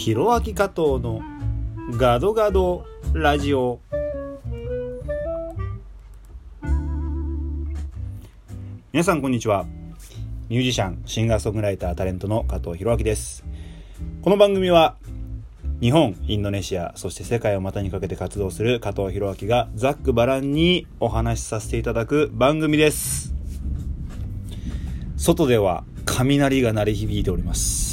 [0.00, 1.20] ひろあき加藤の
[1.98, 3.80] ガドガドラジオ。
[8.92, 9.66] 皆さんこんにちは。
[10.48, 13.44] ミュージシャンシンガーソングライタータレントの加藤弘明です。
[14.22, 14.96] この番組は
[15.82, 23.34] 日本インドネシアそして世界を股にかけて活動する加藤弘明がざっくばらんにお話しさせていただく番組です。
[25.18, 27.89] 外では雷が鳴り響いております。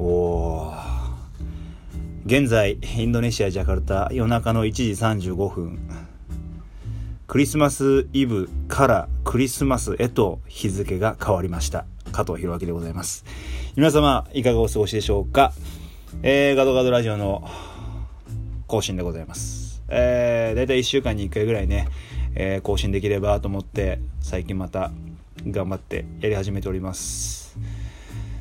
[0.00, 0.72] お
[2.24, 5.78] 現在インドネシアジャカルタ夜中の1時35分。
[7.26, 11.84] クリスマスイブからクリスマスへと日付が変わりました。
[12.12, 13.24] 加藤弘明でございます。
[13.74, 15.52] 皆様いかがお過ごしでしょうか、
[16.22, 17.48] えー、ガドガドラジオの
[18.68, 19.82] 更新でございます。
[19.88, 21.88] えー、だいたい1週間に1回ぐらいね、
[22.36, 24.92] えー、更新できればと思って最近また
[25.44, 27.47] 頑張ってやり始めております。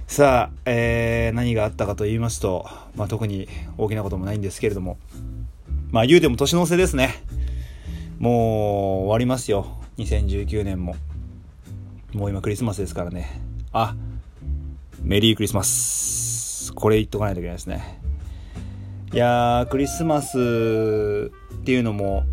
[0.08, 4.98] さあ、えー、何があったかと言いますと、まあ、特に大きなこともないんですけれども
[5.92, 7.16] まあ言うても年の瀬ですね。
[8.20, 8.34] もう
[9.04, 9.78] 終わりますよ。
[9.98, 10.96] 2019年も。
[12.14, 13.42] もう今クリスマスですからね。
[13.72, 13.96] あ
[15.02, 16.74] メリークリスマス。
[16.74, 18.02] これ言っとかないといけないですね。
[19.14, 22.26] いやークリスマスっていうのも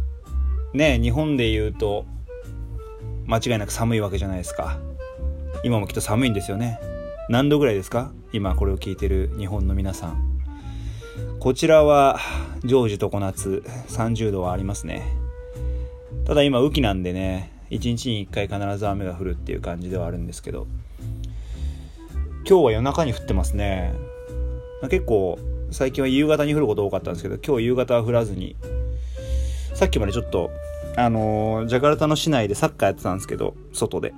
[0.72, 2.06] ね日本で言うと
[3.26, 4.78] 間違いなく寒いわけじゃないですか。
[5.62, 6.80] 今もきっと寒いんですよね。
[7.30, 8.12] 何度ぐらいですか？
[8.32, 10.40] 今これを聞いてる日本の皆さん。
[11.40, 12.20] こちらは
[12.64, 15.02] 常時常夏30度はありますね。
[16.26, 20.66] ただ今雨季なんでね1日に1回必ず雨が降るっていう感じではあるんですけど。
[22.46, 23.94] 今日は夜中に降ってますね。
[24.90, 25.38] 結構
[25.70, 28.54] 最近は夕方に降ること多かったんですけど今日夕方は降らずに。
[29.72, 30.50] さっきまでちょっと
[30.96, 34.12] あのー、ジャカルタの市内でサッカーやってたんですけど、外で。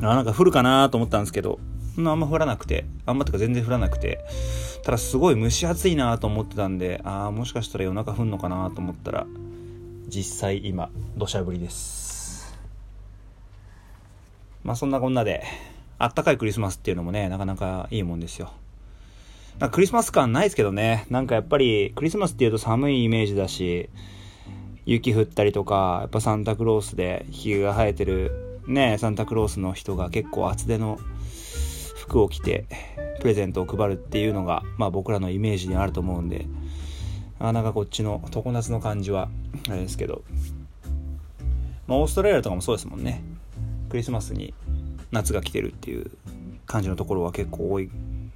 [0.00, 1.58] あ、なんか降るかなと思ったんですけど、
[1.98, 4.24] そんなあんま降らなくて、あんまとか全然降らなくて、
[4.84, 9.26] ただすごい蒸し暑いなと思ってたんで、ああ、もしかしたら夜中降んのかなと思ったら、
[10.06, 12.56] 実際今、土砂降りです。
[14.62, 15.42] まあそんなこんなで、
[15.98, 18.52] あったかいクリスマスっていうのもね、なかなかいいもんですよ。
[19.58, 23.90] なんかクリスマス感ないですけどね、なんかやっぱりクリスマスっていうと寒いイメージだし、
[24.86, 31.00] 雪降ったりとか、やっぱサンタクロースでひげが生えてるね、サンタクロースの人が結構厚手の
[32.08, 32.64] 服を着て
[33.20, 36.46] プレゼントを配るっていうのが、まあ僕らのイメージにあると思うんで、
[37.38, 39.28] なかなかこっちの常夏の感じは
[39.68, 40.22] あれですけど、
[41.86, 43.22] まあオーストラリアとかもそうですもんね。
[43.90, 44.54] クリスマスに
[45.10, 46.10] 夏が来てるっていう
[46.66, 47.90] 感じのところは結構多い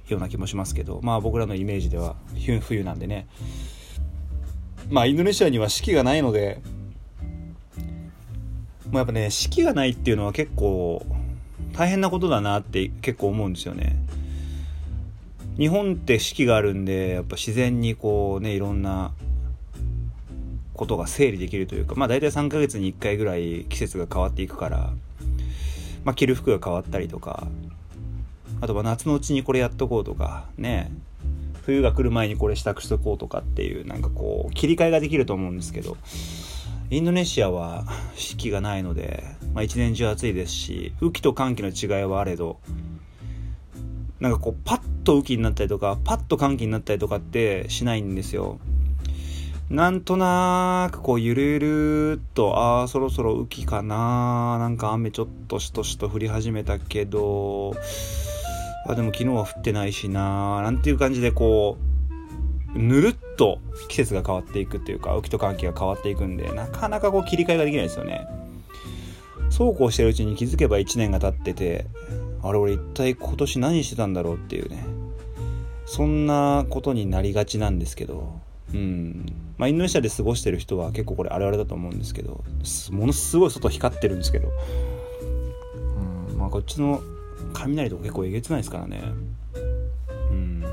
[0.07, 2.15] ような気もしますけど、まあ僕らのイメージでは
[2.61, 3.27] 冬なんでね、
[4.89, 6.61] まあインドネシアには四季がないので
[8.85, 11.05] もうやっぱね四季がないっていうのは結構
[11.73, 13.95] 大変なことだなって結構思うんですよね。
[15.57, 19.11] 日本って四季があるんでやっぱ自然にこうねいろんな
[20.73, 24.89] ことが整理できるというかまあ大体3ヶ月に1回ぐらい季節が変わっていくから
[26.03, 27.45] まあ着る服が変わったりとか
[28.61, 30.91] あとは夏のうちにこれやっとこうとかね
[31.61, 35.97] 冬が来る前にこれ支度しとこうとかっていうなんかこう切り替えができると思うんですけど
[36.89, 37.85] インドネシアは
[38.15, 42.59] 四季がないので、まあ、一年中暑いですし雨季と寒気の違いはあれど
[44.19, 48.59] なんかこうパッと雨季になったりとかパッと寒気になったりとかってしないんですよ。
[49.69, 57.73] なんとなくこうゆるゆるっとああそろそろ雨季かななんか雨ちょっとしとしと降り始めたけど
[58.85, 61.77] あでも昨日は降ってないしななんていう感じでこ
[62.75, 68.27] うぬるっと季節が変わっていくっていうか雨季と寒気が変わっていくんでなかなかこう切り替えができないですよね
[69.53, 71.85] そうこうしてるうちに気づけば1年が経ってて
[72.41, 74.83] あれ俺一体今年何してたんだろうっていうね。
[75.85, 78.41] そんなことになりがちなんですけど
[78.73, 79.27] うん。
[79.59, 82.43] まあインドネシアで過ごしてる人は結構これあれあれだと思うんですけど
[82.89, 84.49] ものすごい外光ってるんですけど。
[86.31, 86.37] うん。
[86.39, 87.03] まあこっちの
[87.53, 89.03] 雷とか結構えげつないですからね。
[90.31, 90.63] うん。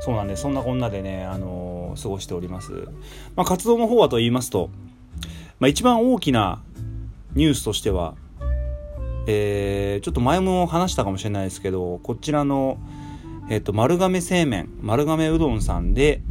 [0.00, 2.72] そうなんでそんなこんなでね、あのー、過ごしております、
[3.36, 4.70] まあ、活動の方はと言いますと、
[5.58, 6.62] まあ、一番大きな
[7.34, 8.14] ニュースとしては。
[9.26, 12.78] えー、ちょっと前も話したかもしれないですけどこちらの、
[13.48, 16.22] えっ、ー、と丸亀製麺丸亀うどんさんで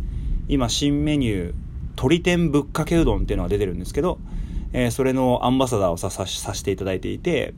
[0.47, 1.53] 今新メニュー
[1.91, 4.19] 鶏天ぶっかけうどんっていうのが出てるんですけど、
[4.73, 7.53] えー、それのアンバサダーをささせていただいていて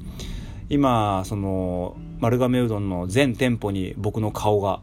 [0.69, 4.81] 今その丸亀うどんの全店舗に僕の顔が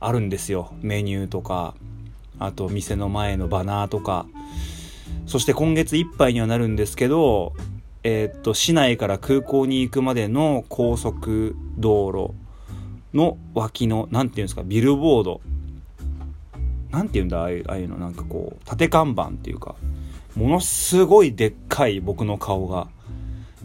[0.00, 0.72] あるんですよ。
[0.80, 1.74] メニューとか
[2.38, 4.26] あと店の前のバナーとか。
[5.26, 7.52] そして今月いっぱいにはなるんですけど
[8.02, 12.34] えー、っと市内から空港に行くまでの高速道路
[13.12, 15.40] の脇の何て言うんですかビルボード。
[16.90, 17.98] 何て言うんだああいうの。
[17.98, 19.74] なんかこう縦看板っていうか
[20.34, 22.88] ものすごいでっかい僕の顔が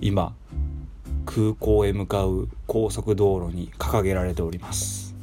[0.02, 0.36] 今
[1.26, 5.16] 空港へ向かう高速道路に掲げられております。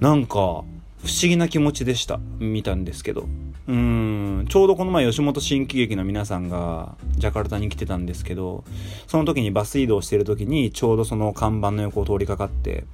[0.00, 0.64] なんか
[1.06, 2.18] 不思議な気持ちでした。
[2.40, 3.28] 見たんですけど。
[3.68, 4.46] うん。
[4.48, 8.64] ちょうどこの前吉本新喜劇の皆さんがジャカルタに来てたんですけど
[9.06, 12.84] その時にバス移動してる時にちょうどその看板の横を通りかかって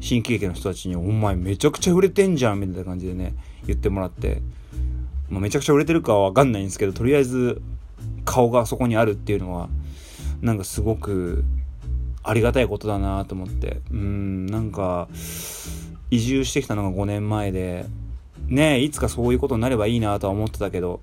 [0.00, 3.34] 新喜劇の人たちに「お前めちゃくちゃ売れてんじゃん」みたいな感じでね
[3.66, 4.40] 言ってもらって、
[5.28, 7.60] まあ、めちゃくちゃ売れてるかは分かんないんですけどとりあえず
[8.24, 9.68] 顔があそこにあるっていうのは
[10.40, 11.44] なんかすごく
[12.24, 13.80] ありがたいことだなと思って。
[13.90, 14.46] うん。
[14.46, 15.08] なんか
[16.12, 17.86] 移住してきたのが5年前で
[18.46, 21.00] ねいつかそういうことになればいいなとは思ってたけど、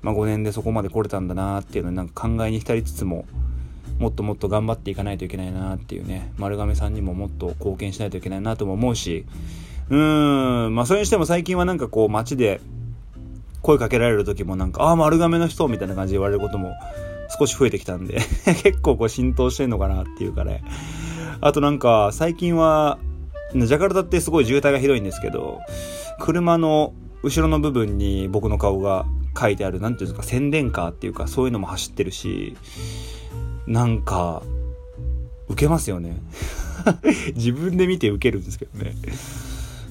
[0.00, 3.26] まあ、5年でそこまで来れたんだなっていうのになんか考えに浸りつつも
[3.98, 9.26] もっともっと頑張っていかないといけないなっていうね丸亀さんにももっと貢献しないといけないなとも思うし
[9.90, 12.60] うーんまあそれにしても最近はなんかこう街で
[13.60, 16.74] 声かけられる時もなんか「ああ丸亀の人」みたいな感じで言われることも
[17.40, 18.20] 少し増えてきたんで
[18.62, 20.62] 結構こう浸透してんのかなっていうかね。
[21.40, 22.98] あとなんか最近は
[23.54, 25.60] ジャカルタってすごい渋滞がひどいんですけど
[26.18, 26.92] 車の
[27.22, 29.06] 後ろの部分に僕の顔が
[29.38, 32.56] 書いてある、何ていうんですか、宣伝カーっていうか、そういうのも走ってるし、
[33.66, 34.42] なんか、
[35.48, 36.20] 受けますよね。
[37.34, 38.94] 自分で見て受けるんですけどね。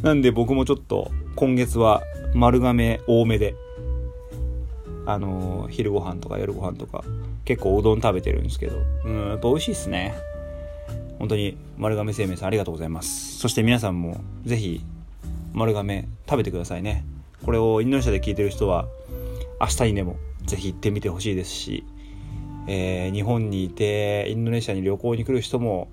[0.02, 3.56] なんで僕もちょっと、今月は丸亀多めで、
[5.06, 7.04] あのー、昼ご飯とか夜ご飯とか、
[7.46, 10.14] 結構うどん食べてるんですけど、うん、やっぱ美味しいっすね。
[11.20, 13.38] 本当に丸亀製麺さんありがとうございます。
[13.40, 14.82] そして皆さんもぜひ
[15.54, 17.06] 丸亀食べてくださいね。
[17.44, 18.88] これをインドネシアで聞いてる人は
[19.60, 21.84] 明日にでもぜひ行ってみてほしいですし、
[22.68, 25.90] えー、日本にいてインドネシアに旅行に来る人も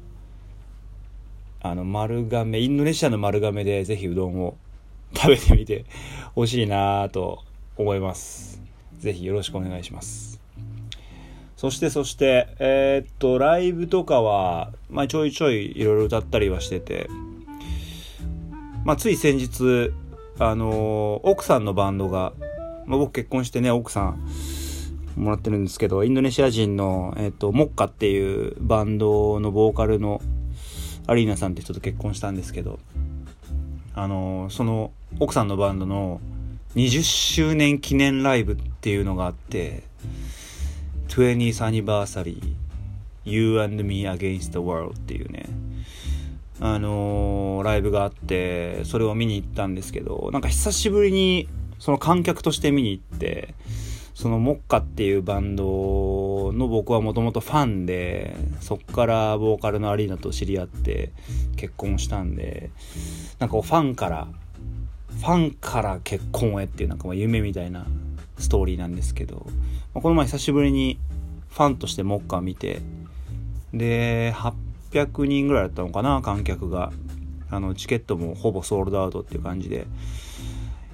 [1.60, 4.56] あの丸亀インドネシアの丸亀でぜひうどんを
[5.14, 5.84] 食べてみて
[6.34, 7.42] ほしいなと
[7.76, 8.62] 思います。
[8.98, 10.29] ぜひよろしくお願いします。
[11.60, 17.10] そしてそしてえー、っとライブとかは、まあ、ちょいちょいいろいろ歌ったりはしてて
[18.84, 19.92] まあ、つい先日、
[20.38, 22.32] あのー、奥さんのバンドが、
[22.86, 24.26] まあ、僕結婚してね、奥さん
[25.16, 30.22] もらってるんですけど、インドネシア人の、えっ、と、モッカっていうバンドのボーカルの
[31.06, 32.78] アリーナさんって人と結婚したんですけど、
[33.94, 36.22] あのー、その奥さんのバンドの
[36.74, 39.82] 20周年記念ライブっていうのがあって、
[41.10, 42.40] 20th Anniversary
[43.24, 45.46] You and Me Against the World っていうね、
[46.60, 51.48] あのー、ライブがあってそれを見に行ったんですけどなんか久しぶりに
[51.80, 53.54] その観客として見に行って
[54.14, 61.10] そのモッカっていうバンドの僕はもともとファンでそっからボーカルのアリーナと知り合って
[61.56, 62.70] 結婚したんで
[63.38, 64.28] なんかファンから
[65.08, 67.86] ファンから結婚へっていうなんか夢みたいな
[68.40, 69.46] ストーリーなんですけど、
[69.94, 70.98] まあこの前久しぶりに
[71.50, 72.80] ファンとしてモッカー見て
[73.72, 76.92] で800人ぐらいだったのかな観客が。
[77.52, 79.86] あのチケットもほぼソールドアウトっていう感じで。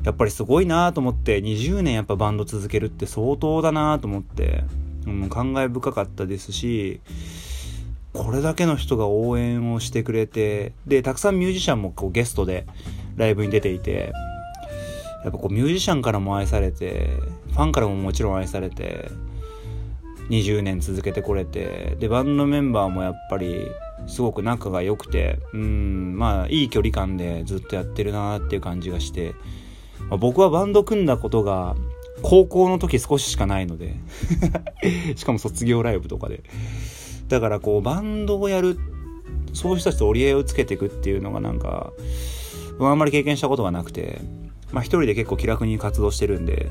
[0.04, 4.62] やっぱりすごいなと思って20年やっぱバンド続けるって相当だなと思って、
[5.04, 7.00] うん、感慨深かったですし
[8.12, 12.66] これだけの人が応援をしてくれてでたくさんミュージシャンもこうゲストで
[13.16, 14.12] ライブに出ていて
[15.26, 17.18] やっぱこうミュージシャンからも愛されて
[17.50, 19.10] ファンからももちろん愛されて
[20.30, 23.66] 20年続けてこれてでバンドメンバーもやっぱり
[24.06, 29.34] すごく仲が良くてうんまあいい距離感でずっとやってるなっていう感じがして、
[30.08, 31.74] まあ、僕はバンド組んだことが
[32.22, 33.96] 高校の時少ししかないので
[35.16, 36.44] しかも卒業ライブとかで。
[37.28, 38.78] だからこうバンドをやる
[39.52, 41.92] そういう人たちと折り合いをつけていくっていうのがなんか
[42.78, 44.20] あんまり経験したことがなくて
[44.72, 46.70] まあ一人で結構気楽に活動してるんで。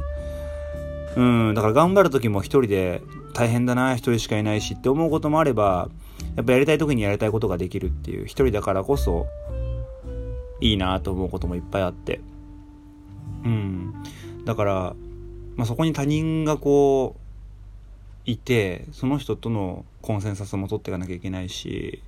[1.16, 3.02] うんだから頑張る時も一人で
[3.34, 5.90] 大変だな一人しかいないしって思うこともあれば
[6.36, 9.26] やっぱやりたい時にやりたいことができるっていう一人だからこそ
[10.60, 12.20] いいなと思うこともいっぱいあって。
[13.44, 13.94] うん。
[14.46, 14.96] だから、
[15.56, 17.20] まあ、そこに他人がこう
[18.30, 22.02] いてその人とのコンセンサスも取っていかなきゃいけないし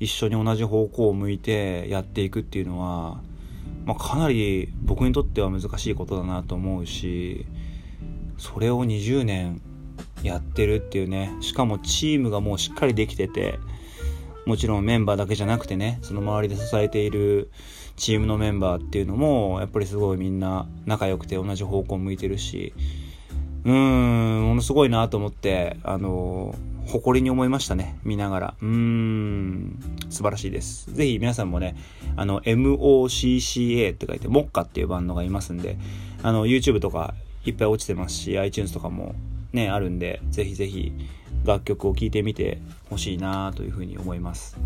[0.00, 3.20] 一緒に同じ方向を向いてやっていくっていうのは、
[3.84, 7.46] まあ、かなり僕にとっては難しいことだなと思うし
[8.38, 9.60] それを20年
[10.22, 13.58] やってるっていうねしかもチームがもうしっかりできてて
[14.46, 17.50] もちろんメンバーだけじゃなくてねその周りで支えている
[17.96, 22.74] チームのメンバーっていうのもやっぱりすごいみんな仲良くて同じ方向向いてるし
[23.64, 26.54] うーんものすごいなと思ってあの
[26.86, 27.98] 誇りに思いましたね。
[28.04, 28.54] 見ながら。
[28.60, 30.94] うーん、素晴らしいです。
[30.94, 31.76] ぜひ皆さんもね、
[32.16, 35.76] あの、MOCCA って書いて、モッカっていうバンドがいますんで、
[36.22, 39.14] あの、YouTube とかいっぱい落ちてますし、iTunes とかも
[39.52, 40.92] ね、あるんで、ぜひぜひ
[41.44, 44.56] 楽曲を聴いてみてほしいなというふうに思います。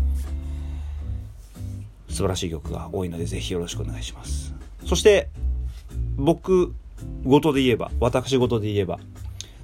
[2.09, 4.53] 素晴らしい曲が多いので、ぜひよろしくお願いします。
[4.85, 5.29] そして、
[6.15, 6.73] 僕
[7.23, 8.99] ごとで言えば、私事で言えば、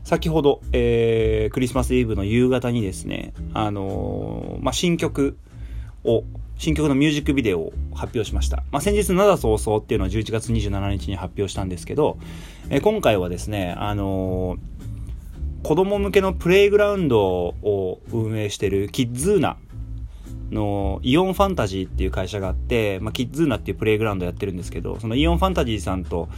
[0.03, 5.35] 先ほど、えー、クリスマスイブの夕方にですね、あのー、まあ、新曲
[6.05, 6.23] を、
[6.57, 8.63] 新曲のミュージックビデオを発表しました。
[8.71, 12.17] まあ、先日、灘早々っていうのは11月27日に発表したんですけど、
[12.69, 19.57] え、今回はですね、あのー、子供向けのプレイグラウンドを運営してるキッズーナ
[20.51, 26.29] のイオンファンタジーっていう会社があって、まあ、キッズーナっていうプレイグラウンドやってるんですけど、そのイオンファンタジーさんと、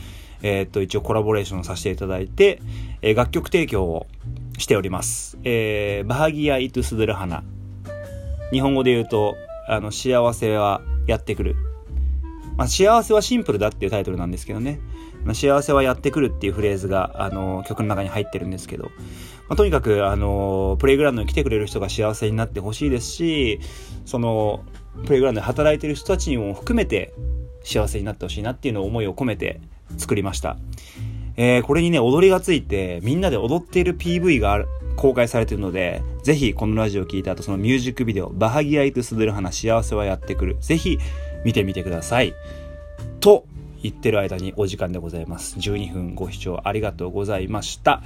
[0.42, 2.62] えー、っと、一応コラボレーションさせていただいて、
[3.02, 4.08] えー、楽曲提供を
[4.58, 5.38] しております。
[5.44, 7.44] えー、バハギア・イトゥスドルハナ。
[8.52, 9.36] 日本語で言うと、
[9.68, 11.56] あの、幸せはやってくる。
[12.56, 14.80] まあ、幸せはシンプルだっていうタイトルなんですけどね。
[15.26, 23.60] ま、幸せはやってくるっていうフレーズが、あの、曲の中に入ってるんですけど、まあ、とにかく、あの、プレイグラウンドに来てくれる人が幸せになってほしいですし、
[24.06, 24.64] その、
[25.06, 27.14] プレイグラウンドで働いてる人たちにも含めて
[27.64, 29.60] 幸せになってほしいなっていうのを思いを込めて
[29.98, 30.58] 作りました。
[31.36, 34.66] えー、これにね、踊りがついて、みんなで踊っている PV が
[34.98, 40.58] 公開されているので、ぜひこのラジオを聴いた後、そのミュージックビデオ、バハギアイトスドゥルハナ幸せはやってくる。
[40.60, 40.98] ぜひ
[41.46, 42.34] 見てみてください。
[43.20, 43.46] と
[43.84, 45.58] 言ってる間にお時間でございます。
[45.58, 48.02] 12分ご視聴ありがとうございました。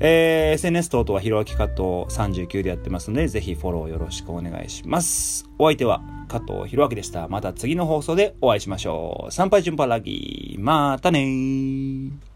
[0.00, 5.48] えー、SNS 等々はひろあき加藤39でやってますので、ぜひフォローよろしくお願いします。
[5.58, 7.26] お相手は加藤弘明でした。
[7.28, 9.32] また次の放送でお会いしましょう。
[9.32, 10.62] 参拝順パラギー。
[10.62, 12.27] またねー。